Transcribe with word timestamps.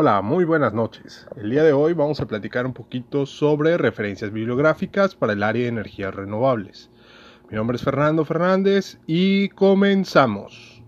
Hola, 0.00 0.22
muy 0.22 0.44
buenas 0.44 0.72
noches. 0.72 1.26
El 1.34 1.50
día 1.50 1.64
de 1.64 1.72
hoy 1.72 1.92
vamos 1.92 2.20
a 2.20 2.26
platicar 2.26 2.64
un 2.64 2.72
poquito 2.72 3.26
sobre 3.26 3.76
referencias 3.76 4.32
bibliográficas 4.32 5.16
para 5.16 5.32
el 5.32 5.42
área 5.42 5.64
de 5.64 5.70
energías 5.70 6.14
renovables. 6.14 6.88
Mi 7.50 7.56
nombre 7.56 7.76
es 7.76 7.82
Fernando 7.82 8.24
Fernández 8.24 9.00
y 9.08 9.48
comenzamos. 9.48 10.84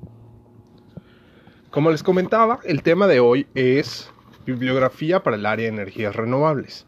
Como 1.72 1.90
les 1.90 2.04
comentaba, 2.04 2.60
el 2.62 2.84
tema 2.84 3.08
de 3.08 3.18
hoy 3.18 3.48
es 3.56 4.12
bibliografía 4.46 5.24
para 5.24 5.34
el 5.34 5.44
área 5.44 5.64
de 5.64 5.74
energías 5.74 6.14
renovables. 6.14 6.86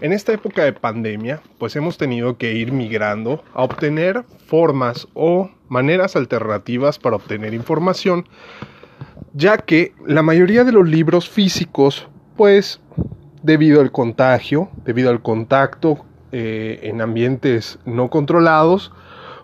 En 0.00 0.12
esta 0.12 0.32
época 0.32 0.62
de 0.62 0.72
pandemia, 0.72 1.42
pues 1.58 1.74
hemos 1.74 1.98
tenido 1.98 2.38
que 2.38 2.54
ir 2.54 2.70
migrando 2.70 3.42
a 3.54 3.64
obtener 3.64 4.22
formas 4.46 5.08
o 5.14 5.50
maneras 5.68 6.14
alternativas 6.14 7.00
para 7.00 7.16
obtener 7.16 7.54
información 7.54 8.24
ya 9.32 9.58
que 9.58 9.94
la 10.06 10.22
mayoría 10.22 10.64
de 10.64 10.72
los 10.72 10.88
libros 10.88 11.28
físicos, 11.28 12.08
pues 12.36 12.80
debido 13.42 13.80
al 13.80 13.92
contagio, 13.92 14.70
debido 14.84 15.10
al 15.10 15.22
contacto 15.22 16.04
eh, 16.32 16.80
en 16.82 17.00
ambientes 17.00 17.78
no 17.84 18.10
controlados, 18.10 18.92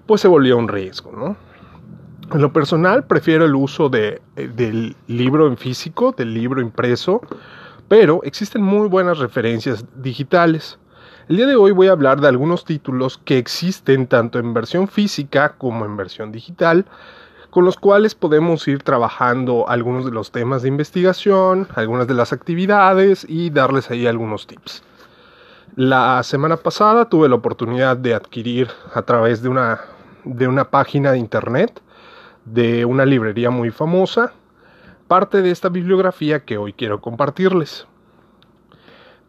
pues 0.07 0.21
se 0.21 0.29
volvió 0.29 0.57
un 0.57 0.69
riesgo, 0.69 1.13
¿no? 1.13 1.37
En 2.33 2.43
lo 2.43 2.53
personal 2.53 3.05
prefiero 3.05 3.45
el 3.45 3.55
uso 3.55 3.89
de, 3.89 4.21
eh, 4.35 4.51
del 4.55 4.97
libro 5.07 5.47
en 5.47 5.57
físico, 5.57 6.13
del 6.13 6.35
libro 6.35 6.61
impreso, 6.61 7.21
pero 7.89 8.21
existen 8.25 8.63
muy 8.63 8.89
buenas 8.89 9.19
referencias 9.19 9.85
digitales. 10.03 10.79
El 11.29 11.37
día 11.37 11.47
de 11.47 11.57
hoy 11.57 11.73
voy 11.73 11.89
a 11.89 11.93
hablar 11.93 12.21
de 12.21 12.29
algunos 12.29 12.65
títulos 12.65 13.19
que 13.25 13.39
existen 13.39 14.07
tanto 14.07 14.39
en 14.39 14.55
versión 14.55 14.89
física 14.89 15.55
como 15.57 15.85
en 15.85 15.97
versión 15.97 16.33
digital, 16.33 16.87
con 17.57 17.65
los 17.65 17.79
cuales 17.79 18.15
podemos 18.15 18.69
ir 18.69 18.83
trabajando 18.83 19.67
algunos 19.67 20.05
de 20.05 20.11
los 20.11 20.31
temas 20.31 20.61
de 20.61 20.69
investigación, 20.69 21.67
algunas 21.75 22.07
de 22.07 22.13
las 22.13 22.35
actividades 22.35 23.25
y 23.27 23.49
darles 23.49 23.91
ahí 23.91 24.07
algunos 24.07 24.47
tips. 24.47 24.83
La 25.75 26.23
semana 26.23 26.59
pasada 26.59 27.09
tuve 27.09 27.31
la 27.31 27.37
oportunidad 27.37 27.97
de 27.97 28.13
adquirir 28.13 28.69
a 28.93 29.01
través 29.01 29.41
de 29.41 29.49
una, 29.49 29.81
de 30.25 30.47
una 30.47 30.69
página 30.69 31.13
de 31.13 31.19
internet 31.19 31.81
de 32.45 32.85
una 32.85 33.07
librería 33.07 33.49
muy 33.49 33.71
famosa 33.71 34.35
parte 35.09 35.41
de 35.41 35.51
esta 35.51 35.71
bibliografía 35.71 36.45
que 36.45 36.59
hoy 36.59 36.75
quiero 36.75 37.01
compartirles. 37.01 37.87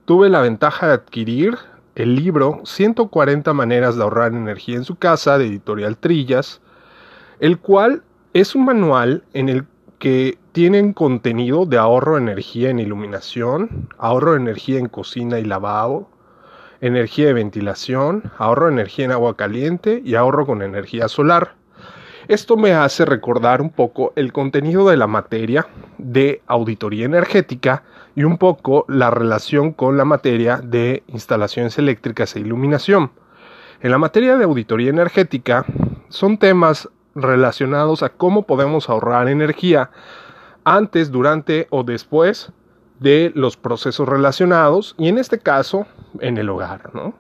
Tuve 0.04 0.28
la 0.28 0.42
ventaja 0.42 0.88
de 0.88 0.94
adquirir 0.96 1.58
el 1.96 2.16
libro 2.16 2.60
140 2.66 3.54
maneras 3.54 3.96
de 3.96 4.04
ahorrar 4.04 4.34
energía 4.34 4.76
en 4.76 4.84
su 4.84 4.98
casa 4.98 5.38
de 5.38 5.46
editorial 5.46 5.96
Trillas, 5.96 6.60
el 7.40 7.60
cual 7.60 8.04
es 8.40 8.54
un 8.54 8.66
manual 8.66 9.24
en 9.34 9.50
el 9.50 9.66
que 9.98 10.38
tienen 10.52 10.94
contenido 10.94 11.66
de 11.66 11.78
ahorro 11.78 12.16
de 12.16 12.22
energía 12.22 12.70
en 12.70 12.80
iluminación, 12.80 13.90
ahorro 13.98 14.34
de 14.34 14.38
energía 14.38 14.78
en 14.78 14.90
cocina 14.90 15.40
y 15.40 15.44
lavado, 15.44 16.08
energía 16.80 17.26
de 17.28 17.34
ventilación, 17.34 18.32
ahorro 18.38 18.68
de 18.68 18.74
energía 18.74 19.06
en 19.06 19.12
agua 19.12 19.36
caliente 19.36 20.04
y 20.06 20.14
ahorro 20.14 20.46
con 20.46 20.62
energía 20.62 21.08
solar. 21.08 21.56
Esto 22.28 22.58
me 22.58 22.74
hace 22.74 23.06
recordar 23.06 23.60
un 23.62 23.72
poco 23.72 24.14
el 24.16 24.32
contenido 24.32 24.88
de 24.90 24.98
la 24.98 25.08
materia 25.08 25.66
de 25.98 26.44
auditoría 26.46 27.06
energética 27.06 27.84
y 28.16 28.24
un 28.24 28.38
poco 28.38 28.86
la 28.88 29.10
relación 29.10 29.74
con 29.74 29.98
la 29.98 30.06
materia 30.06 30.58
de 30.58 31.04
instalaciones 31.08 31.80
eléctricas 31.80 32.36
e 32.36 32.42
iluminación. 32.42 33.12
En 33.82 33.92
la 33.92 33.98
materia 33.98 34.38
de 34.38 34.44
auditoría 34.44 34.90
energética 34.90 35.66
son 36.10 36.38
temas 36.38 36.90
relacionados 37.18 38.04
a 38.04 38.10
cómo 38.10 38.44
podemos 38.44 38.90
ahorrar 38.90 39.28
energía 39.28 39.92
antes, 40.64 41.12
durante 41.12 41.68
o 41.70 41.84
después 41.84 42.52
de 43.00 43.32
los 43.36 43.58
procesos 43.58 44.08
relacionados 44.08 44.96
y 44.98 45.08
en 45.08 45.18
este 45.18 45.40
caso 45.40 45.86
en 46.20 46.38
el 46.38 46.50
hogar. 46.50 46.94
¿no? 46.94 47.14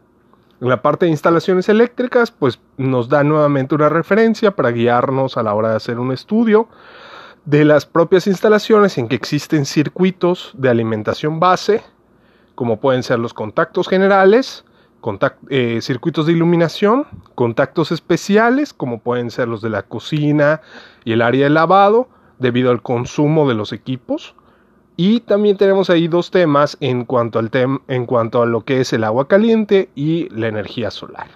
La 0.60 0.82
parte 0.82 1.06
de 1.06 1.12
instalaciones 1.12 1.70
eléctricas 1.70 2.32
pues 2.32 2.60
nos 2.78 3.10
da 3.10 3.24
nuevamente 3.24 3.76
una 3.76 3.90
referencia 3.90 4.56
para 4.56 4.72
guiarnos 4.72 5.38
a 5.38 5.44
la 5.44 5.54
hora 5.54 5.70
de 5.70 5.76
hacer 5.76 6.00
un 6.00 6.12
estudio 6.12 6.68
de 7.46 7.64
las 7.64 7.86
propias 7.86 8.28
instalaciones 8.28 8.98
en 8.98 9.08
que 9.08 9.16
existen 9.16 9.66
circuitos 9.66 10.52
de 10.58 10.70
alimentación 10.70 11.40
base 11.40 11.84
como 12.58 12.80
pueden 12.80 13.04
ser 13.04 13.20
los 13.20 13.36
contactos 13.36 13.88
generales, 13.88 14.66
eh, 15.50 15.80
circuitos 15.82 16.26
de 16.26 16.34
iluminación, 16.34 17.06
contactos 17.36 17.92
especiales, 17.92 18.74
como 18.74 19.00
pueden 19.00 19.32
ser 19.32 19.48
los 19.48 19.62
de 19.62 19.70
la 19.70 19.84
cocina 19.84 20.62
y 21.06 21.14
el 21.14 21.22
área 21.22 21.46
de 21.46 21.50
lavado, 21.50 22.10
debido 22.40 22.72
al 22.72 22.82
consumo 22.82 23.48
de 23.48 23.56
los 23.56 23.74
equipos. 23.74 24.36
Y 24.96 25.20
también 25.22 25.58
tenemos 25.58 25.90
ahí 25.90 26.08
dos 26.08 26.32
temas 26.32 26.78
en 26.80 27.06
cuanto, 27.06 27.38
al 27.40 27.52
en 27.88 28.06
cuanto 28.06 28.42
a 28.42 28.46
lo 28.46 28.62
que 28.62 28.82
es 28.82 28.94
el 28.94 29.04
agua 29.04 29.28
caliente 29.28 29.90
y 29.96 30.28
la 30.30 30.48
energía 30.48 30.90
solar. 30.90 31.28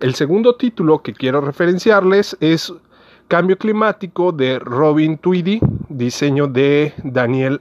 El 0.00 0.14
segundo 0.14 0.56
título 0.56 1.02
que 1.02 1.12
quiero 1.12 1.40
referenciarles 1.40 2.36
es 2.40 2.72
Cambio 3.28 3.56
Climático 3.56 4.32
de 4.32 4.58
Robin 4.58 5.18
Tweedy, 5.18 5.60
diseño 5.88 6.48
de 6.48 6.94
Daniel 7.04 7.60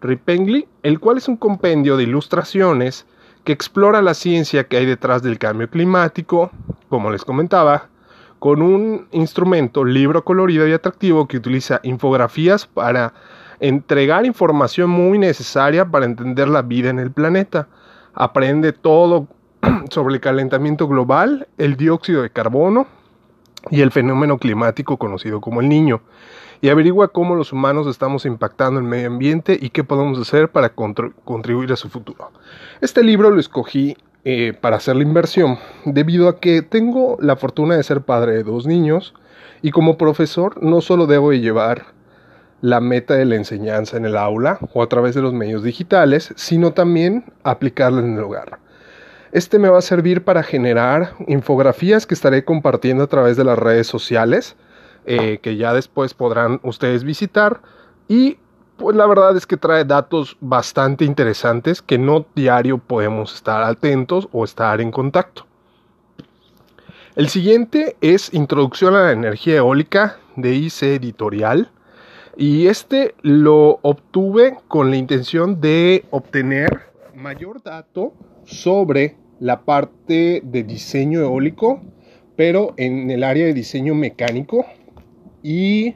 Ripengli, 0.00 0.68
el 0.82 1.00
cual 1.00 1.18
es 1.18 1.28
un 1.28 1.36
compendio 1.36 1.96
de 1.96 2.04
ilustraciones 2.04 3.06
que 3.44 3.52
explora 3.52 4.02
la 4.02 4.14
ciencia 4.14 4.64
que 4.64 4.76
hay 4.76 4.86
detrás 4.86 5.22
del 5.22 5.38
cambio 5.38 5.68
climático, 5.68 6.50
como 6.88 7.10
les 7.10 7.24
comentaba, 7.24 7.88
con 8.38 8.62
un 8.62 9.06
instrumento, 9.12 9.84
libro 9.84 10.24
colorido 10.24 10.66
y 10.66 10.72
atractivo 10.72 11.28
que 11.28 11.36
utiliza 11.36 11.80
infografías 11.82 12.66
para 12.66 13.12
entregar 13.60 14.24
información 14.24 14.90
muy 14.90 15.18
necesaria 15.18 15.84
para 15.84 16.06
entender 16.06 16.48
la 16.48 16.62
vida 16.62 16.90
en 16.90 16.98
el 16.98 17.10
planeta. 17.10 17.68
Aprende 18.14 18.72
todo 18.72 19.28
sobre 19.90 20.14
el 20.14 20.20
calentamiento 20.20 20.88
global, 20.88 21.48
el 21.58 21.76
dióxido 21.76 22.22
de 22.22 22.30
carbono 22.30 22.86
y 23.70 23.80
el 23.82 23.90
fenómeno 23.90 24.38
climático 24.38 24.96
conocido 24.96 25.40
como 25.40 25.60
el 25.60 25.68
niño 25.68 26.00
y 26.62 26.68
averigua 26.68 27.08
cómo 27.08 27.34
los 27.34 27.52
humanos 27.52 27.86
estamos 27.86 28.26
impactando 28.26 28.80
el 28.80 28.86
medio 28.86 29.08
ambiente 29.08 29.58
y 29.60 29.70
qué 29.70 29.84
podemos 29.84 30.18
hacer 30.18 30.50
para 30.50 30.70
contribuir 30.70 31.72
a 31.72 31.76
su 31.76 31.88
futuro. 31.88 32.30
Este 32.80 33.02
libro 33.02 33.30
lo 33.30 33.40
escogí 33.40 33.96
eh, 34.24 34.52
para 34.60 34.76
hacer 34.76 34.96
la 34.96 35.02
inversión 35.02 35.58
debido 35.84 36.28
a 36.28 36.38
que 36.38 36.62
tengo 36.62 37.16
la 37.20 37.36
fortuna 37.36 37.76
de 37.76 37.82
ser 37.82 38.02
padre 38.02 38.34
de 38.34 38.42
dos 38.42 38.66
niños 38.66 39.14
y 39.62 39.70
como 39.70 39.96
profesor 39.96 40.62
no 40.62 40.80
solo 40.82 41.06
debo 41.06 41.32
llevar 41.32 41.86
la 42.60 42.80
meta 42.80 43.14
de 43.14 43.24
la 43.24 43.36
enseñanza 43.36 43.96
en 43.96 44.04
el 44.04 44.18
aula 44.18 44.58
o 44.74 44.82
a 44.82 44.88
través 44.88 45.14
de 45.14 45.22
los 45.22 45.32
medios 45.32 45.62
digitales, 45.62 46.34
sino 46.36 46.72
también 46.72 47.24
aplicarla 47.42 48.00
en 48.00 48.18
el 48.18 48.24
hogar. 48.24 48.58
Este 49.32 49.60
me 49.60 49.68
va 49.68 49.78
a 49.78 49.82
servir 49.82 50.24
para 50.24 50.42
generar 50.42 51.14
infografías 51.28 52.04
que 52.04 52.14
estaré 52.14 52.44
compartiendo 52.44 53.04
a 53.04 53.06
través 53.06 53.36
de 53.36 53.44
las 53.44 53.58
redes 53.58 53.86
sociales, 53.86 54.56
eh, 55.06 55.38
que 55.40 55.56
ya 55.56 55.72
después 55.72 56.14
podrán 56.14 56.58
ustedes 56.64 57.04
visitar. 57.04 57.60
Y 58.08 58.38
pues 58.76 58.96
la 58.96 59.06
verdad 59.06 59.36
es 59.36 59.46
que 59.46 59.56
trae 59.56 59.84
datos 59.84 60.36
bastante 60.40 61.04
interesantes 61.04 61.80
que 61.80 61.96
no 61.96 62.26
diario 62.34 62.78
podemos 62.78 63.34
estar 63.34 63.62
atentos 63.62 64.28
o 64.32 64.42
estar 64.42 64.80
en 64.80 64.90
contacto. 64.90 65.46
El 67.14 67.28
siguiente 67.28 67.96
es 68.00 68.34
Introducción 68.34 68.96
a 68.96 69.02
la 69.02 69.12
Energía 69.12 69.58
Eólica 69.58 70.18
de 70.34 70.54
IC 70.54 70.82
Editorial. 70.82 71.70
Y 72.36 72.66
este 72.66 73.14
lo 73.22 73.78
obtuve 73.82 74.56
con 74.66 74.90
la 74.90 74.96
intención 74.96 75.60
de 75.60 76.04
obtener 76.10 76.90
mayor 77.14 77.62
dato 77.62 78.14
sobre 78.50 79.14
la 79.38 79.64
parte 79.64 80.42
de 80.44 80.62
diseño 80.64 81.20
eólico, 81.20 81.80
pero 82.36 82.74
en 82.76 83.10
el 83.10 83.24
área 83.24 83.46
de 83.46 83.54
diseño 83.54 83.94
mecánico 83.94 84.66
y 85.42 85.94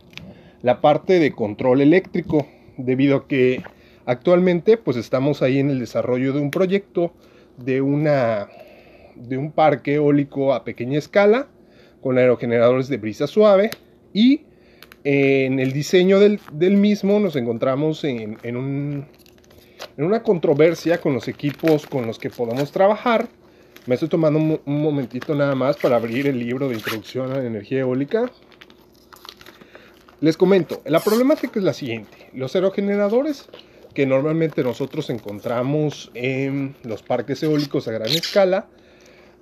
la 0.63 0.81
parte 0.81 1.19
de 1.19 1.33
control 1.33 1.81
eléctrico, 1.83 2.47
debido 2.79 3.17
a 3.17 3.29
que 3.29 3.63
actualmente 4.07 4.77
pues 4.77 4.97
estamos 4.97 5.43
ahí 5.43 5.59
en 5.59 5.71
el 5.71 5.79
desarrollo 5.79 6.33
de 6.33 6.41
un 6.41 6.51
proyecto 6.51 7.13
de 7.57 7.81
una 7.81 8.49
de 9.15 9.39
un 9.39 9.53
parque 9.53 9.95
eólico 9.95 10.53
a 10.53 10.65
pequeña 10.65 10.99
escala 10.99 11.47
con 12.01 12.19
aerogeneradores 12.19 12.89
de 12.89 12.97
brisa 12.97 13.27
suave 13.27 13.71
y 14.13 14.43
en 15.05 15.61
el 15.61 15.73
diseño 15.73 16.19
del, 16.19 16.41
mismo 16.77 17.21
nos 17.21 17.37
encontramos 17.37 18.05
en, 18.05 18.57
un, 18.57 19.07
en, 19.97 20.05
una 20.05 20.23
controversia 20.23 21.01
con 21.01 21.15
los 21.15 21.29
equipos 21.29 21.87
con 21.87 22.07
los 22.07 22.19
que 22.19 22.31
podemos 22.31 22.71
trabajar. 22.73 23.29
Me 23.87 23.95
estoy 23.95 24.09
tomando 24.09 24.39
un, 24.39 24.61
un 24.65 24.83
momentito 24.83 25.35
nada 25.35 25.55
más 25.55 25.77
para 25.77 25.97
abrir 25.97 26.27
el 26.27 26.39
libro 26.39 26.69
de 26.69 26.75
introducción 26.75 27.33
a 27.33 27.37
la 27.37 27.47
energía 27.47 27.81
eólica 27.81 28.31
les 30.25 30.39
comento, 30.39 30.81
la 30.87 31.01
problemática 31.01 31.59
es 31.59 31.65
la 31.67 31.75
siguiente. 31.75 32.31
Los 32.33 32.55
aerogeneradores 32.55 33.47
que 33.93 34.07
normalmente 34.07 34.63
nosotros 34.63 35.11
encontramos 35.11 36.11
en 36.15 36.77
los 36.83 37.03
parques 37.03 37.43
eólicos 37.43 37.89
a 37.89 37.93
gran 37.93 38.09
escala 38.09 38.67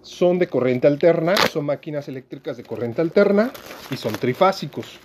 son 0.03 0.41
de 0.41 0.49
corriente 0.49 0.89
alterna, 0.89 1.37
son 1.37 1.67
máquinas 1.67 2.09
eléctricas 2.09 2.57
de 2.57 2.65
corriente 2.65 3.01
alterna 3.01 3.53
y 3.93 3.97
son 3.97 4.15
trifásicos. 4.15 4.99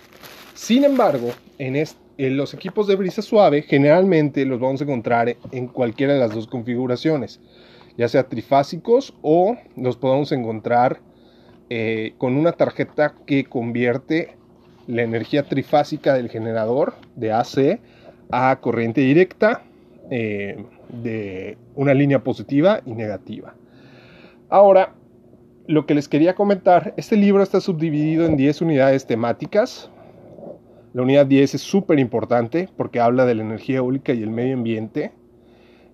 Sin 0.52 0.82
embargo, 0.82 1.30
en, 1.58 1.76
los 2.18 2.52
equipos 2.52 2.86
de 2.88 2.96
brisa 2.96 3.22
suave 3.22 3.62
generalmente 3.62 4.44
los 4.44 4.58
vamos 4.58 4.80
a 4.80 4.84
encontrar 4.84 5.36
en 5.52 5.68
cualquiera 5.68 6.14
de 6.14 6.18
las 6.18 6.34
dos 6.34 6.48
configuraciones, 6.48 7.40
ya 7.96 8.08
sea 8.08 8.28
trifásicos 8.28 9.14
o 9.22 9.56
los 9.76 9.96
podemos 9.96 10.32
encontrar 10.32 11.00
eh, 11.70 12.14
con 12.18 12.36
una 12.36 12.52
tarjeta 12.52 13.14
que 13.26 13.44
convierte 13.44 14.36
la 14.88 15.02
energía 15.02 15.44
trifásica 15.44 16.14
del 16.14 16.28
generador 16.28 16.94
de 17.14 17.32
AC 17.32 17.80
a 18.30 18.58
corriente 18.60 19.02
directa 19.02 19.62
eh, 20.10 20.64
de 20.88 21.58
una 21.74 21.94
línea 21.94 22.24
positiva 22.24 22.80
y 22.86 22.94
negativa. 22.94 23.54
Ahora, 24.48 24.94
lo 25.66 25.84
que 25.84 25.94
les 25.94 26.08
quería 26.08 26.34
comentar, 26.34 26.94
este 26.96 27.16
libro 27.16 27.42
está 27.42 27.60
subdividido 27.60 28.24
en 28.24 28.38
10 28.38 28.62
unidades 28.62 29.06
temáticas. 29.06 29.90
La 30.94 31.02
unidad 31.02 31.26
10 31.26 31.54
es 31.54 31.60
súper 31.60 31.98
importante 31.98 32.68
porque 32.76 33.00
habla 33.00 33.26
de 33.26 33.34
la 33.34 33.42
energía 33.42 33.78
eólica 33.78 34.14
y 34.14 34.22
el 34.22 34.30
medio 34.30 34.54
ambiente. 34.54 35.12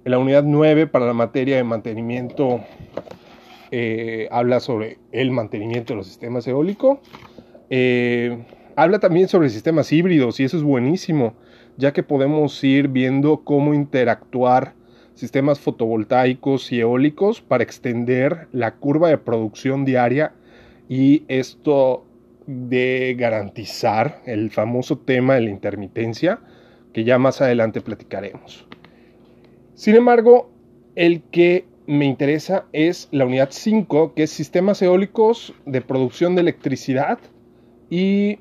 En 0.05 0.13
la 0.13 0.19
unidad 0.19 0.45
9 0.45 0.87
para 0.87 1.07
la 1.07 1.15
materia 1.15 1.57
de 1.57 1.65
mantenimiento 1.65 2.61
eh, 3.71 4.29
habla 4.31 4.61
sobre 4.61 4.99
el 5.11 5.33
mantenimiento 5.33 5.95
de 5.95 5.97
los 5.97 6.07
sistemas 6.07 6.47
eólicos. 6.47 6.99
Eh, 7.71 8.45
habla 8.77 9.01
también 9.01 9.29
sobre 9.29 9.49
sistemas 9.49 9.91
híbridos 9.93 10.39
y 10.39 10.45
eso 10.45 10.57
es 10.57 10.63
buenísimo, 10.63 11.35
ya 11.77 11.93
que 11.93 12.03
podemos 12.03 12.63
ir 12.63 12.89
viendo 12.89 13.43
cómo 13.43 13.75
interactuar 13.75 14.75
sistemas 15.15 15.59
fotovoltaicos 15.59 16.71
y 16.71 16.81
eólicos 16.81 17.41
para 17.41 17.65
extender 17.65 18.49
la 18.53 18.77
curva 18.77 19.09
de 19.09 19.19
producción 19.19 19.85
diaria 19.85 20.35
y 20.89 21.25
esto 21.29 22.05
de 22.47 23.15
garantizar 23.19 24.23
el 24.27 24.51
famoso 24.51 24.99
tema 24.99 25.35
de 25.35 25.43
la 25.43 25.51
intermitencia 25.51 26.41
que 26.93 27.05
ya 27.05 27.19
más 27.19 27.41
adelante 27.41 27.81
platicaremos. 27.81 28.67
Sin 29.75 29.97
embargo, 29.97 30.51
el 30.95 31.23
que 31.23 31.67
me 31.87 32.05
interesa 32.05 32.67
es 32.73 33.09
la 33.11 33.27
unidad 33.27 33.49
5, 33.51 34.15
que 34.15 34.25
es 34.25 34.31
sistemas 34.31 34.81
eólicos 34.83 35.55
de 35.67 35.81
producción 35.81 36.35
de 36.35 36.43
electricidad 36.43 37.19
y 37.91 38.39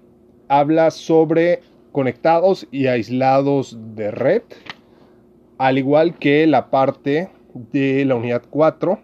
habla 0.47 0.91
sobre 0.91 1.61
conectados 1.91 2.67
y 2.71 2.87
aislados 2.87 3.77
de 3.95 4.11
red 4.11 4.43
al 5.57 5.77
igual 5.77 6.17
que 6.17 6.47
la 6.47 6.69
parte 6.69 7.29
de 7.53 8.03
la 8.05 8.15
unidad 8.15 8.43
4 8.49 8.99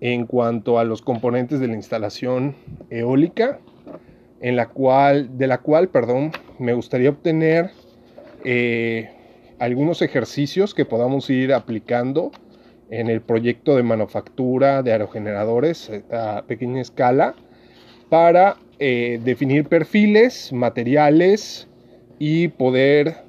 en 0.00 0.26
cuanto 0.26 0.78
a 0.78 0.84
los 0.84 1.02
componentes 1.02 1.60
de 1.60 1.68
la 1.68 1.74
instalación 1.74 2.54
eólica, 2.90 3.60
en 4.40 4.56
la 4.56 4.68
cual, 4.68 5.38
de 5.38 5.46
la 5.46 5.58
cual 5.58 5.88
perdón, 5.88 6.32
me 6.58 6.72
gustaría 6.74 7.10
obtener 7.10 7.70
eh, 8.44 9.10
algunos 9.58 10.02
ejercicios 10.02 10.74
que 10.74 10.84
podamos 10.84 11.30
ir 11.30 11.52
aplicando 11.52 12.30
en 12.90 13.08
el 13.08 13.20
proyecto 13.20 13.76
de 13.76 13.82
manufactura 13.82 14.82
de 14.82 14.92
aerogeneradores 14.92 15.90
a 16.12 16.44
pequeña 16.46 16.80
escala 16.80 17.34
para 18.08 18.56
eh, 18.78 19.20
definir 19.24 19.64
perfiles, 19.64 20.52
materiales 20.52 21.66
y 22.18 22.48
poder 22.48 23.26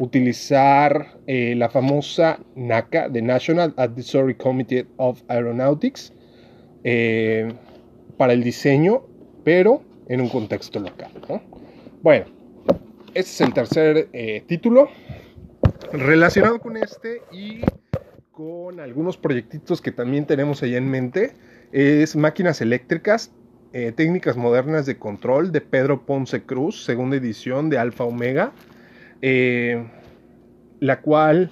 utilizar 0.00 1.18
eh, 1.26 1.54
la 1.56 1.68
famosa 1.68 2.40
NACA, 2.54 3.10
the 3.12 3.20
National 3.20 3.74
Advisory 3.76 4.34
Committee 4.34 4.86
of 4.96 5.22
Aeronautics, 5.28 6.12
eh, 6.84 7.52
para 8.16 8.32
el 8.32 8.42
diseño, 8.42 9.02
pero 9.44 9.82
en 10.08 10.20
un 10.20 10.28
contexto 10.28 10.80
local. 10.80 11.10
Bueno, 12.02 12.26
este 13.14 13.30
es 13.30 13.40
el 13.40 13.54
tercer 13.54 14.08
eh, 14.12 14.42
título. 14.46 14.88
Relacionado 15.92 16.60
con 16.60 16.76
este 16.76 17.22
y 17.32 17.60
con 18.30 18.80
algunos 18.80 19.16
proyectitos 19.16 19.80
que 19.80 19.92
también 19.92 20.26
tenemos 20.26 20.62
ahí 20.62 20.76
en 20.76 20.88
mente, 20.88 21.32
es 21.72 22.16
Máquinas 22.16 22.60
Eléctricas, 22.60 23.30
Técnicas 23.72 24.36
Modernas 24.36 24.86
de 24.86 24.98
Control 24.98 25.52
de 25.52 25.60
Pedro 25.60 26.04
Ponce 26.04 26.42
Cruz, 26.42 26.84
segunda 26.84 27.16
edición 27.16 27.70
de 27.70 27.78
Alfa 27.78 28.04
Omega. 28.04 28.52
Eh, 29.22 29.86
la 30.80 31.00
cual 31.00 31.50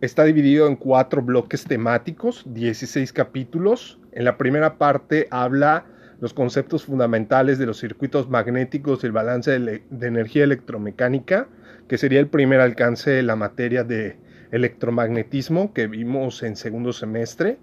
está 0.00 0.24
dividido 0.24 0.68
en 0.68 0.76
cuatro 0.76 1.20
bloques 1.22 1.64
temáticos, 1.64 2.44
16 2.46 3.12
capítulos. 3.12 3.98
En 4.12 4.24
la 4.24 4.38
primera 4.38 4.78
parte 4.78 5.26
habla 5.30 5.84
los 6.22 6.34
conceptos 6.34 6.84
fundamentales 6.84 7.58
de 7.58 7.66
los 7.66 7.80
circuitos 7.80 8.30
magnéticos 8.30 9.02
y 9.02 9.06
el 9.06 9.12
balance 9.12 9.58
de, 9.58 9.82
energía 10.06 10.44
electromecánica, 10.44 11.48
que 11.88 11.98
sería 11.98 12.20
el 12.20 12.28
primer 12.28 12.60
alcance 12.60 13.10
de 13.10 13.24
la 13.24 13.34
materia 13.34 13.82
de 13.82 14.18
electromagnetismo 14.52 15.74
que 15.74 15.88
vimos 15.88 16.44
en 16.44 16.54
segundo 16.54 16.92
semestre. 16.92 17.58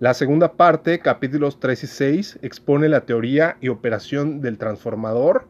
La 0.00 0.12
segunda 0.12 0.52
parte, 0.52 0.98
capítulos 0.98 1.60
3 1.60 1.82
y 1.82 1.86
6, 1.86 2.38
expone 2.42 2.90
la 2.90 3.06
teoría 3.06 3.56
y 3.62 3.68
operación 3.68 4.42
del 4.42 4.58
transformador, 4.58 5.48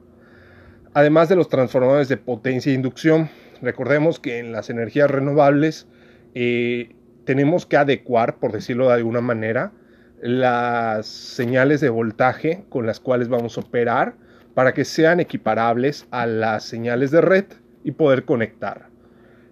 además 0.93 1.29
de 1.29 1.35
los 1.35 1.49
transformadores 1.49 2.09
de 2.09 2.19
potencia 2.19 2.71
e 2.71 2.77
inducción. 2.77 3.31
Recordemos 3.63 4.21
que 4.21 4.39
en 4.39 4.53
las 4.53 4.71
energías 4.71 5.11
renovables 5.11 5.89
eh, 6.37 6.95
tenemos 7.25 7.67
que 7.67 7.79
adecuar, 7.79 8.37
por 8.37 8.53
decirlo 8.53 8.87
de 8.87 8.95
alguna 8.95 9.23
manera, 9.23 9.73
las 10.21 11.07
señales 11.07 11.81
de 11.81 11.89
voltaje 11.89 12.65
con 12.69 12.87
las 12.87 13.01
cuales 13.01 13.29
vamos 13.29 13.57
a 13.57 13.63
operar 13.63 14.15
para 14.55 14.73
que 14.73 14.85
sean 14.85 15.21
equiparables 15.21 16.07
a 16.11 16.27
las 16.27 16.65
señales 16.65 17.11
de 17.11 17.21
red 17.21 17.45
y 17.83 17.93
poder 17.93 18.25
conectar. 18.25 18.89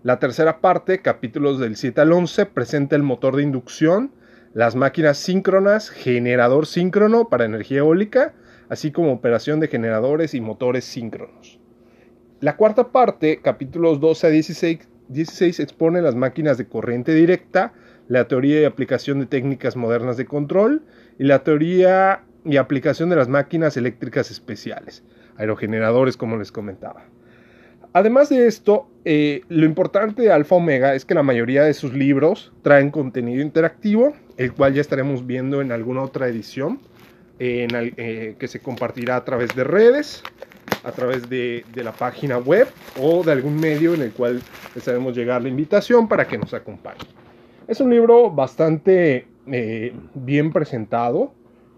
La 0.03 0.19
tercera 0.19 0.61
parte, 0.61 1.01
capítulos 1.01 1.59
del 1.59 1.77
7 1.77 2.01
al 2.01 2.13
11, 2.13 2.47
presenta 2.47 2.97
el 2.97 3.03
motor 3.03 3.37
de 3.37 3.43
inducción, 3.43 4.13
las 4.55 4.75
máquinas 4.75 5.19
síncronas, 5.19 5.91
generador 5.91 6.67
síncrono 6.67 7.29
para 7.29 7.45
energía 7.45 7.79
eólica 7.79 8.35
así 8.73 8.91
como 8.91 9.13
operación 9.13 9.61
de 9.61 9.69
generadores 9.69 10.33
y 10.33 10.41
motores 10.41 10.87
síncronos. 10.87 11.61
La 12.41 12.57
cuarta 12.57 12.91
parte, 12.91 13.43
capítulos 13.43 14.01
12 14.01 14.27
a 14.27 14.31
16, 14.31 15.61
expone 15.61 16.01
las 16.01 16.15
máquinas 16.15 16.57
de 16.57 16.67
corriente 16.67 17.13
directa, 17.13 17.75
la 18.09 18.29
teoría 18.29 18.61
y 18.61 18.65
aplicación 18.65 19.21
de 19.21 19.27
técnicas 19.27 19.77
modernas 19.77 20.17
de 20.17 20.27
control 20.27 20.83
y 21.19 21.25
la 21.25 21.43
teoría 21.43 22.23
y 22.45 22.57
aplicación 22.57 23.09
de 23.11 23.17
las 23.17 23.29
máquinas 23.29 23.77
eléctricas 23.77 24.31
especiales, 24.31 25.03
aerogeneradores 25.37 26.17
como 26.17 26.37
les 26.37 26.53
comentaba. 26.53 27.05
Además 27.93 28.31
de 28.31 28.47
esto, 28.47 28.89
eh, 29.05 29.43
lo 29.49 29.67
importante 29.67 30.23
de 30.23 30.33
Alfa 30.33 30.55
Omega 30.55 30.95
es 30.95 31.05
que 31.05 31.15
la 31.15 31.23
mayoría 31.23 31.63
de 31.63 31.75
sus 31.75 31.93
libros 31.93 32.53
traen 32.63 32.91
contenido 32.91 33.43
interactivo, 33.43 34.15
el 34.39 34.53
cual 34.53 34.75
ya 34.75 34.81
estaremos 34.81 35.27
viendo 35.27 35.61
en 35.61 35.73
alguna 35.73 36.03
otra 36.03 36.29
edición. 36.29 36.81
Eh, 37.45 38.37
que 38.39 38.47
se 38.47 38.61
compartirá 38.61 39.17
a 39.17 39.25
través 39.25 39.57
de 39.57 39.65
redes, 39.65 40.23
a 40.85 40.93
través 40.93 41.29
de, 41.29 41.65
la 41.75 41.91
página 41.91 42.39
web 42.39 42.69
o 43.01 43.25
de 43.25 43.33
algún 43.33 43.59
medio 43.59 43.95
en 43.95 44.03
el 44.03 44.13
cual 44.13 44.41
les 44.77 44.87
haremos 44.87 45.17
llegar 45.17 45.43
la 45.43 45.49
invitación 45.49 46.07
para 46.07 46.29
que 46.29 46.39
nos 46.39 46.55
acompañe. 46.55 47.01
Es 47.69 47.81
un 47.81 47.91
libro 47.91 48.31
bastante 48.31 49.27
eh, 49.47 49.95
bien 50.15 50.53
presentado, 50.53 51.33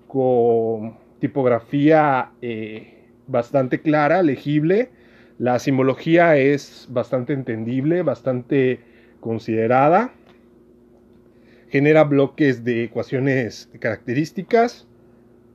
con 0.09 0.97
tipografía 1.19 2.31
eh, 2.41 3.05
bastante 3.26 3.81
clara, 3.83 4.23
legible. 4.23 4.88
La 5.38 5.59
simbología 5.59 6.37
es 6.38 6.88
bastante 6.91 7.35
entendible, 7.35 8.03
bastante 8.03 8.81
considerada. 9.21 10.12
Genera 11.69 12.05
bloques 12.05 12.64
de 12.64 12.85
ecuaciones 12.85 13.69
características 13.79 14.87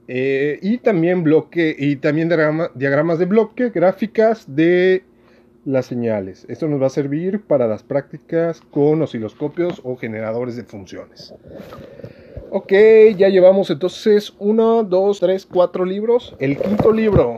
eh, 0.08 0.60
y 0.62 0.78
también 0.78 1.24
y 1.56 1.96
también 1.96 2.30
diagramas 2.76 3.20
de 3.20 3.26
bloque, 3.26 3.70
gráficas 3.70 4.54
de 4.56 5.04
las 5.70 5.86
señales. 5.86 6.46
Esto 6.50 6.68
nos 6.68 6.82
va 6.82 6.88
a 6.88 6.90
servir 6.90 7.42
para 7.42 7.68
las 7.68 7.84
prácticas 7.84 8.62
con 8.62 9.02
osciloscopios 9.02 9.82
o 9.84 9.96
generadores 9.96 10.56
de 10.56 10.64
funciones. 10.64 11.34
Ok, 12.50 12.74
ya 13.16 13.30
llevamos 13.30 13.70
entonces 13.70 14.34
uno, 14.40 14.84
dos, 14.84 15.20
tres, 15.20 15.46
cuatro 15.46 15.86
libros. 15.86 16.36
El 16.40 16.58
quinto 16.58 16.92
libro 16.92 17.38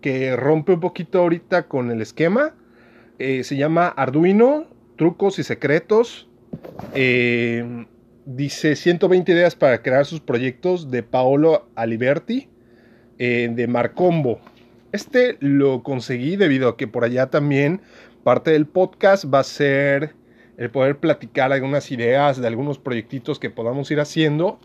que 0.00 0.36
rompe 0.36 0.74
un 0.74 0.80
poquito 0.80 1.18
ahorita 1.18 1.66
con 1.66 1.90
el 1.90 2.00
esquema 2.00 2.54
eh, 3.18 3.42
se 3.42 3.56
llama 3.56 3.88
Arduino, 3.88 4.66
trucos 4.96 5.40
y 5.40 5.42
secretos. 5.42 6.28
Eh, 6.94 7.86
Dice 8.28 8.74
120 8.74 9.30
ideas 9.30 9.54
para 9.54 9.82
crear 9.82 10.04
sus 10.04 10.18
proyectos 10.18 10.90
de 10.90 11.04
Paolo 11.04 11.68
Aliberti 11.76 12.48
eh, 13.20 13.48
de 13.54 13.68
Marcombo. 13.68 14.40
Este 14.96 15.36
lo 15.40 15.82
conseguí 15.82 16.36
debido 16.36 16.70
a 16.70 16.78
que 16.78 16.88
por 16.88 17.04
allá 17.04 17.26
también 17.26 17.82
parte 18.24 18.52
del 18.52 18.64
podcast 18.64 19.26
va 19.26 19.40
a 19.40 19.44
ser 19.44 20.14
el 20.56 20.70
poder 20.70 20.96
platicar 20.96 21.52
algunas 21.52 21.90
ideas 21.90 22.40
de 22.40 22.46
algunos 22.46 22.78
proyectitos 22.78 23.38
que 23.38 23.50
podamos 23.50 23.90
ir 23.90 24.00
haciendo 24.00 24.58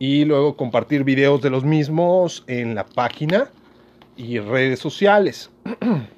y 0.00 0.24
luego 0.24 0.56
compartir 0.56 1.04
videos 1.04 1.40
de 1.40 1.50
los 1.50 1.62
mismos 1.62 2.42
en 2.48 2.74
la 2.74 2.84
página 2.84 3.48
y 4.16 4.40
redes 4.40 4.80
sociales. 4.80 5.50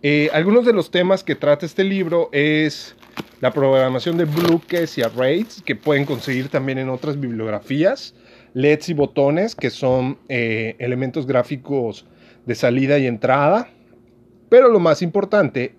Eh, 0.00 0.30
algunos 0.32 0.64
de 0.64 0.72
los 0.72 0.92
temas 0.92 1.24
que 1.24 1.34
trata 1.34 1.66
este 1.66 1.82
libro 1.82 2.28
es 2.30 2.94
la 3.40 3.50
programación 3.50 4.16
de 4.16 4.26
bloques 4.26 4.96
y 4.96 5.02
arrays, 5.02 5.60
que 5.66 5.74
pueden 5.74 6.04
conseguir 6.04 6.50
también 6.50 6.78
en 6.78 6.88
otras 6.88 7.18
bibliografías, 7.18 8.14
LEDs 8.54 8.90
y 8.90 8.94
botones, 8.94 9.56
que 9.56 9.70
son 9.70 10.16
eh, 10.28 10.76
elementos 10.78 11.26
gráficos 11.26 12.06
de 12.48 12.54
salida 12.54 12.98
y 12.98 13.06
entrada, 13.06 13.68
pero 14.48 14.68
lo 14.68 14.80
más 14.80 15.02
importante 15.02 15.74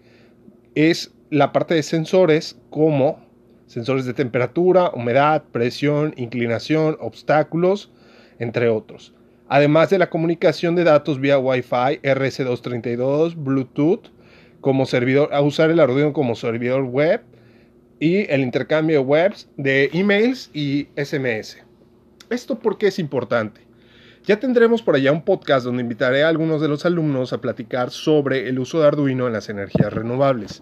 es 0.76 1.12
la 1.32 1.52
parte 1.52 1.74
de 1.74 1.82
sensores 1.82 2.60
como 2.70 3.26
sensores 3.66 4.06
de 4.06 4.14
temperatura, 4.14 4.92
humedad, 4.92 5.44
presión, 5.52 6.14
inclinación, 6.16 6.96
obstáculos, 7.00 7.92
entre 8.38 8.70
otros. 8.70 9.16
Además 9.48 9.90
de 9.90 9.98
la 9.98 10.12
comunicación 10.12 10.76
de 10.76 10.84
datos 10.84 11.20
vía 11.20 11.40
Wi-Fi, 11.40 12.02
RS232, 12.04 13.34
Bluetooth, 13.36 14.12
como 14.62 14.86
servidor, 14.86 15.34
a 15.34 15.42
usar 15.42 15.72
el 15.72 15.80
Arduino 15.80 16.14
como 16.14 16.36
servidor 16.36 16.84
web 16.84 17.22
y 18.00 18.32
el 18.32 18.42
intercambio 18.42 19.00
de 19.00 19.06
webs 19.06 19.50
de 19.58 19.90
emails 19.92 20.52
y 20.54 20.88
SMS. 20.96 21.58
¿Esto 22.30 22.60
por 22.60 22.78
qué 22.78 22.88
es 22.90 23.00
importante? 23.00 23.69
Ya 24.30 24.40
tendremos 24.40 24.84
por 24.84 24.94
allá 24.94 25.12
un 25.12 25.24
podcast 25.24 25.66
donde 25.66 25.82
invitaré 25.82 26.24
a 26.24 26.30
algunos 26.30 26.62
de 26.62 26.68
los 26.68 26.86
alumnos 26.86 27.34
a 27.34 27.42
platicar 27.42 27.90
sobre 27.90 28.48
el 28.48 28.60
uso 28.60 28.80
de 28.80 28.86
Arduino 28.86 29.26
en 29.26 29.34
las 29.34 29.50
energías 29.50 29.92
renovables, 29.92 30.62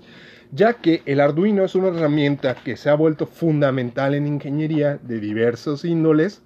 ya 0.53 0.75
que 0.75 1.01
el 1.05 1.19
Arduino 1.19 1.65
es 1.65 1.75
una 1.75 1.89
herramienta 1.89 2.55
que 2.55 2.77
se 2.77 2.89
ha 2.89 2.93
vuelto 2.93 3.27
fundamental 3.27 4.15
en 4.15 4.25
ingeniería 4.25 5.00
de 5.03 5.19
diversos 5.19 5.83
índoles 5.83 6.41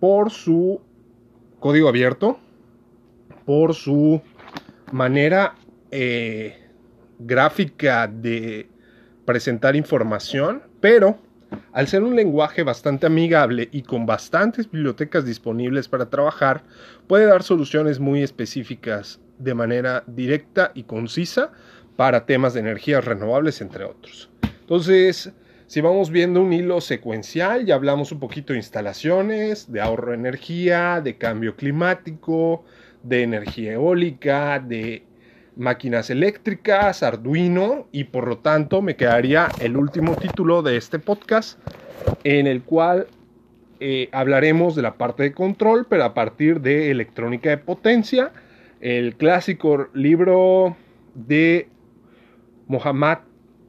por 0.00 0.30
su 0.30 0.80
código 1.60 1.86
abierto, 1.86 2.38
por 3.44 3.74
su 3.74 4.22
manera 4.90 5.54
eh, 5.90 6.56
gráfica 7.18 8.06
de 8.06 8.70
presentar 9.26 9.76
información, 9.76 10.62
pero 10.80 11.18
al 11.72 11.88
ser 11.88 12.02
un 12.02 12.16
lenguaje 12.16 12.62
bastante 12.62 13.06
amigable 13.06 13.68
y 13.72 13.82
con 13.82 14.06
bastantes 14.06 14.70
bibliotecas 14.70 15.24
disponibles 15.24 15.88
para 15.88 16.10
trabajar, 16.10 16.64
puede 17.06 17.26
dar 17.26 17.42
soluciones 17.42 18.00
muy 18.00 18.22
específicas 18.22 19.20
de 19.38 19.54
manera 19.54 20.04
directa 20.06 20.72
y 20.74 20.84
concisa 20.84 21.52
para 21.96 22.26
temas 22.26 22.54
de 22.54 22.60
energías 22.60 23.04
renovables, 23.04 23.60
entre 23.60 23.84
otros. 23.84 24.30
Entonces, 24.60 25.32
si 25.66 25.80
vamos 25.80 26.10
viendo 26.10 26.40
un 26.40 26.52
hilo 26.52 26.80
secuencial, 26.80 27.66
ya 27.66 27.74
hablamos 27.74 28.12
un 28.12 28.20
poquito 28.20 28.52
de 28.52 28.58
instalaciones, 28.58 29.70
de 29.70 29.80
ahorro 29.80 30.12
de 30.12 30.18
energía, 30.18 31.00
de 31.02 31.18
cambio 31.18 31.56
climático, 31.56 32.64
de 33.02 33.22
energía 33.22 33.72
eólica, 33.72 34.58
de 34.60 35.04
máquinas 35.58 36.08
eléctricas, 36.08 37.02
Arduino 37.02 37.88
y 37.90 38.04
por 38.04 38.28
lo 38.28 38.38
tanto 38.38 38.80
me 38.80 38.96
quedaría 38.96 39.48
el 39.60 39.76
último 39.76 40.14
título 40.14 40.62
de 40.62 40.76
este 40.76 41.00
podcast 41.00 41.58
en 42.22 42.46
el 42.46 42.62
cual 42.62 43.08
eh, 43.80 44.08
hablaremos 44.12 44.76
de 44.76 44.82
la 44.82 44.94
parte 44.94 45.24
de 45.24 45.32
control 45.32 45.86
pero 45.90 46.04
a 46.04 46.14
partir 46.14 46.60
de 46.60 46.90
electrónica 46.92 47.50
de 47.50 47.58
potencia, 47.58 48.30
el 48.80 49.16
clásico 49.16 49.88
libro 49.94 50.76
de 51.14 51.68
Mohammad 52.68 53.18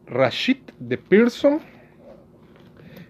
Rashid 0.06 0.58
de 0.78 0.98
Pearson, 0.98 1.60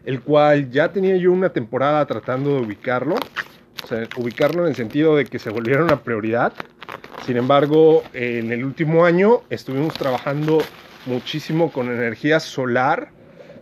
el 0.05 0.21
cual 0.21 0.71
ya 0.71 0.91
tenía 0.93 1.17
yo 1.17 1.33
una 1.33 1.49
temporada 1.49 2.05
tratando 2.05 2.55
de 2.55 2.61
ubicarlo, 2.61 3.15
o 3.83 3.87
sea, 3.87 4.07
ubicarlo 4.15 4.63
en 4.63 4.69
el 4.69 4.75
sentido 4.75 5.17
de 5.17 5.25
que 5.25 5.37
se 5.37 5.49
volviera 5.49 5.83
una 5.83 6.01
prioridad 6.01 6.53
sin 7.25 7.37
embargo, 7.37 8.03
en 8.13 8.51
el 8.51 8.63
último 8.63 9.05
año 9.05 9.41
estuvimos 9.49 9.93
trabajando 9.93 10.59
muchísimo 11.05 11.71
con 11.71 11.91
energía 11.91 12.39
solar 12.39 13.11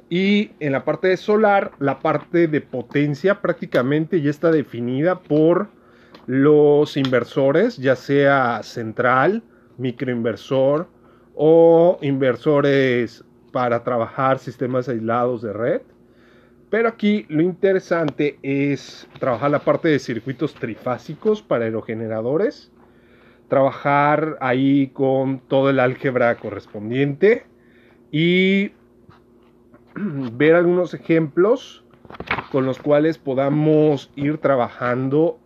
y 0.10 0.52
en 0.60 0.72
la 0.72 0.86
parte 0.86 1.10
de 1.10 1.18
solar, 1.18 1.72
la 1.80 2.00
parte 2.00 2.48
de 2.48 2.62
potencia 2.62 3.42
prácticamente 3.42 4.22
ya 4.22 4.30
está 4.30 4.52
definida 4.52 5.20
por 5.20 5.68
los 6.28 6.96
inversores, 6.98 7.78
ya 7.78 7.96
sea 7.96 8.62
central, 8.64 9.44
microinversor 9.78 10.88
o 11.36 11.98
inversores 12.02 13.24
para 13.52 13.84
trabajar 13.84 14.40
sistemas 14.40 14.88
aislados 14.88 15.42
de 15.42 15.54
red. 15.54 15.82
Pero 16.70 16.90
aquí 16.90 17.26
lo 17.30 17.42
interesante 17.42 18.40
es 18.44 19.08
trabajar 19.20 19.52
la 19.52 19.60
parte 19.60 19.88
de 19.90 20.00
circuitos 20.00 20.54
trifásicos 20.54 21.42
para 21.42 21.66
aerogeneradores 21.66 22.72
trabajar 23.48 24.38
ahí 24.42 24.88
con 24.88 25.40
todo 25.40 25.70
el 25.70 25.80
álgebra 25.80 26.36
correspondiente 26.36 27.46
y 28.12 28.72
ver 29.96 30.56
algunos 30.56 30.94
ejemplos 30.94 31.84
con 32.52 32.66
los 32.66 32.80
cuales 32.80 33.18
podamos 33.18 34.12
ir 34.16 34.38
trabajando 34.38 35.40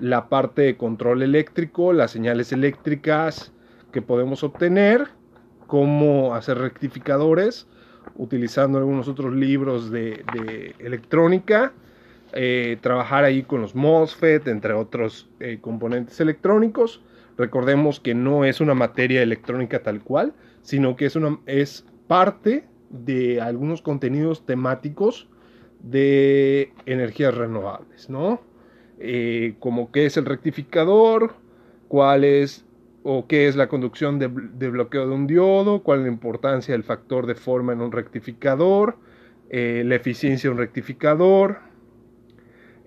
la 0.00 0.28
parte 0.28 0.62
de 0.62 0.76
control 0.76 1.22
eléctrico, 1.22 1.92
las 1.92 2.10
señales 2.10 2.52
eléctricas 2.52 3.52
que 3.92 4.02
podemos 4.02 4.42
obtener, 4.42 5.08
cómo 5.66 6.34
hacer 6.34 6.58
rectificadores 6.58 7.66
utilizando 8.16 8.78
algunos 8.78 9.08
otros 9.08 9.34
libros 9.34 9.90
de, 9.90 10.74
electrónica, 10.78 11.72
eh, 12.32 12.76
trabajar 12.80 13.24
ahí 13.24 13.44
con 13.44 13.62
los 13.62 13.74
MOSFET, 13.74 14.48
entre 14.48 14.74
otros 14.74 15.28
eh, 15.40 15.58
componentes 15.60 16.20
electrónicos 16.20 17.02
Recordemos 17.36 18.00
que 18.00 18.14
no 18.14 18.44
es 18.44 18.60
una 18.60 18.74
materia 18.74 19.22
electrónica 19.22 19.82
tal 19.82 20.02
cual, 20.02 20.34
sino 20.62 20.96
que 20.96 21.06
es, 21.06 21.16
una, 21.16 21.38
es 21.46 21.84
parte 22.06 22.64
de 22.90 23.40
algunos 23.40 23.82
contenidos 23.82 24.46
temáticos 24.46 25.28
de 25.82 26.72
energías 26.86 27.34
renovables, 27.34 28.08
¿no? 28.08 28.40
Eh, 28.98 29.54
como 29.58 29.90
qué 29.90 30.06
es 30.06 30.16
el 30.16 30.24
rectificador, 30.24 31.34
cuál 31.88 32.24
es 32.24 32.64
o 33.02 33.26
qué 33.26 33.48
es 33.48 33.56
la 33.56 33.68
conducción 33.68 34.18
de, 34.18 34.28
bloqueo 34.28 35.06
de 35.06 35.14
un 35.14 35.26
diodo, 35.26 35.82
cuál 35.82 36.00
es 36.00 36.06
la 36.06 36.12
importancia 36.12 36.72
del 36.72 36.84
factor 36.84 37.26
de 37.26 37.34
forma 37.34 37.74
en 37.74 37.82
un 37.82 37.92
rectificador, 37.92 38.96
eh, 39.50 39.82
la 39.84 39.96
eficiencia 39.96 40.48
de 40.48 40.52
un 40.52 40.58
rectificador, 40.58 41.58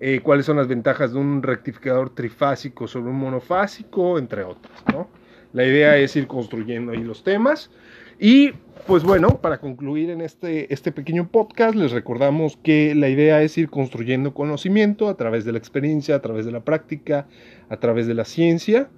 eh, 0.00 0.20
cuáles 0.20 0.46
son 0.46 0.56
las 0.56 0.68
ventajas 0.68 1.12
de 1.12 1.18
un 1.18 1.42
rectificador 1.42 2.14
trifásico 2.14 2.86
sobre 2.86 3.10
un 3.10 3.18
monofásico, 3.18 4.18
entre 4.18 4.44
otras. 4.44 4.84
La 5.52 5.64
idea 5.64 5.96
es 5.96 6.14
ir 6.14 6.26
construyendo 6.26 6.92
ahí 6.92 7.02
los 7.02 7.24
temas. 7.24 7.70
Y 8.20 8.52
pues 8.86 9.02
bueno, 9.02 9.40
para 9.40 9.58
concluir 9.58 10.10
en 10.10 10.20
este, 10.20 10.72
este 10.72 10.92
pequeño 10.92 11.28
podcast, 11.28 11.74
les 11.74 11.92
recordamos 11.92 12.56
que 12.56 12.94
la 12.94 13.08
idea 13.08 13.42
es 13.42 13.58
ir 13.58 13.70
construyendo 13.70 14.34
conocimiento 14.34 15.08
a 15.08 15.16
través 15.16 15.44
de 15.44 15.52
la 15.52 15.58
experiencia, 15.58 16.16
a 16.16 16.22
través 16.22 16.46
de 16.46 16.52
la 16.52 16.60
práctica, 16.60 17.26
a 17.68 17.76
través 17.78 18.06
de 18.06 18.14
la 18.14 18.24
ciencia 18.24 18.88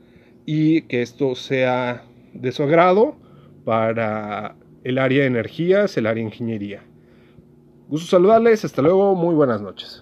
y 0.46 0.82
que 0.82 1.02
esto 1.02 1.34
sea 1.34 2.04
de 2.32 2.52
su 2.52 2.62
agrado 2.62 3.16
para 3.64 4.56
el 4.84 4.98
área 4.98 5.22
de 5.22 5.26
energías, 5.26 5.96
el 5.96 6.06
área 6.06 6.22
de 6.22 6.28
ingeniería. 6.28 6.82
Gusto 7.88 8.08
saludarles, 8.08 8.64
hasta 8.64 8.82
luego, 8.82 9.14
muy 9.14 9.34
buenas 9.34 9.60
noches. 9.60 9.98